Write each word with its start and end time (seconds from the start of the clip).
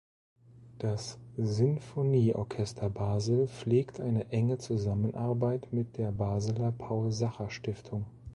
Das 0.79 1.19
Sinfonieorchester 1.37 2.89
Basel 2.89 3.47
pflegt 3.47 3.99
eine 3.99 4.31
enge 4.31 4.57
Zusammenarbeit 4.57 5.71
mit 5.73 5.97
der 5.99 6.11
Basler 6.11 6.71
Paul-Sacher-Stiftung. 6.71 8.07